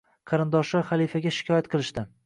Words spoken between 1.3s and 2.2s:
shikoyat qilishdi